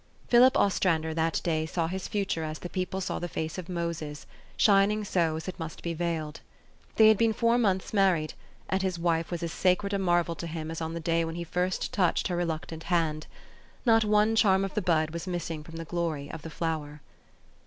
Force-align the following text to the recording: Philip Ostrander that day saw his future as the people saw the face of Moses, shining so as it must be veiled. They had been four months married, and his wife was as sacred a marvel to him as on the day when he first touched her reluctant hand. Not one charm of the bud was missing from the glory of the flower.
Philip 0.29 0.57
Ostrander 0.57 1.13
that 1.13 1.39
day 1.43 1.67
saw 1.67 1.85
his 1.87 2.07
future 2.07 2.43
as 2.43 2.57
the 2.57 2.69
people 2.69 3.01
saw 3.01 3.19
the 3.19 3.27
face 3.27 3.59
of 3.59 3.69
Moses, 3.69 4.25
shining 4.57 5.03
so 5.03 5.35
as 5.35 5.47
it 5.47 5.59
must 5.59 5.83
be 5.83 5.93
veiled. 5.93 6.39
They 6.95 7.07
had 7.07 7.19
been 7.19 7.33
four 7.33 7.59
months 7.59 7.93
married, 7.93 8.33
and 8.67 8.81
his 8.81 8.97
wife 8.97 9.29
was 9.29 9.43
as 9.43 9.53
sacred 9.53 9.93
a 9.93 9.99
marvel 9.99 10.33
to 10.37 10.47
him 10.47 10.71
as 10.71 10.81
on 10.81 10.95
the 10.95 10.99
day 10.99 11.23
when 11.23 11.35
he 11.35 11.43
first 11.43 11.93
touched 11.93 12.29
her 12.29 12.35
reluctant 12.35 12.85
hand. 12.85 13.27
Not 13.85 14.03
one 14.03 14.35
charm 14.35 14.65
of 14.65 14.73
the 14.73 14.81
bud 14.81 15.11
was 15.11 15.27
missing 15.27 15.63
from 15.63 15.75
the 15.75 15.85
glory 15.85 16.31
of 16.31 16.41
the 16.41 16.49
flower. 16.49 17.01